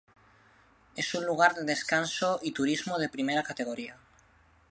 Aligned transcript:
Es 0.95 1.13
un 1.13 1.25
lugar 1.25 1.53
de 1.53 1.63
descanso 1.63 2.39
y 2.41 2.53
turismo 2.53 2.97
de 2.97 3.07
primera 3.07 3.43
categoría. 3.43 3.97